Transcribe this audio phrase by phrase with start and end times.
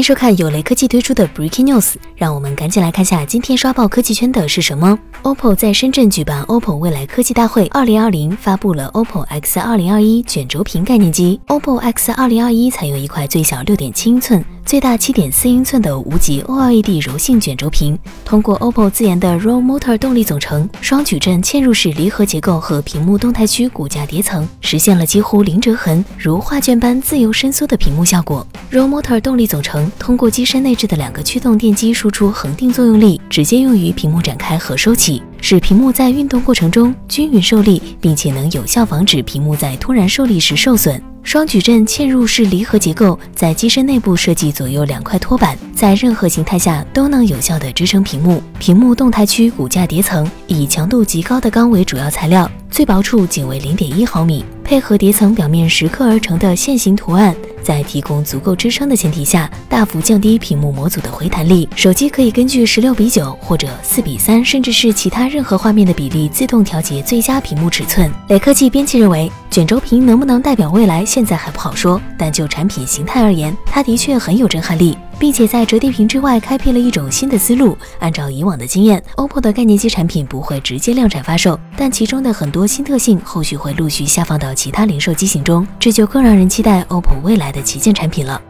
[0.00, 4.98] 迎收看有雷科技推出的 Breaking News，让我们赶紧来看下今天刷爆科技圈的是什么。
[5.24, 11.38] OPPO 在深圳举办 OPPO 未来科技大会2020，发布了 OPPO X 2021卷轴屏概念机。
[11.48, 14.42] OPPO X 2021采用一块最小6.7英寸。
[14.64, 28.46] 最大七点四英寸的无极 OLED 柔性卷轴屏，通过 OPPO 自研的 ROLL Motor 动力总成、双矩阵嵌入式离合结构和屏幕动态区骨架叠层，实现了几乎零折痕，如画卷般自由伸缩的屏幕效果。
[28.70, 41.02] ROLL Motor 动力总成通过机身内置的两个驱动电机输出恒定作用力，直接用于屏幕展开和收起，使屏幕在运动过程中均匀受力，并且能有效防止屏幕在突然受力时受损。
[41.22, 48.42] 双矩阵嵌入式离合结构在机身内部设计左右两块托板，在任何形态下都能有效地支撑屏幕。
[48.58, 57.34] 屏幕动态区骨架叠层以强度极高的钢为主要材料，最薄处仅为零点一毫米，配合叠层表面蚀刻而成的线形图案。
[57.60, 61.68] 在提供足够支撑的前提下，大幅降低屏幕模组的回弹力。
[61.74, 68.08] 手机可以根据十六比九或者四比三，甚至是其他任何画面的比例自动调节最佳屏幕尺寸。
[68.28, 72.00] 雷科技编辑认为，卷轴屏能不能代表未来，现在还不好说。
[72.16, 74.96] 但就产品形态而言，它的确很有震撼力。
[75.20, 77.76] 并且在折叠屏之外开辟了一种新的思路。
[77.98, 88.40] 按照以往的经验，OPPO 的概念机产品不会直接量产发售，但其中的很多新特性后续会陆续下放到其他零售机型中，这就更让人期待 OPPO 未来的旗舰产品了。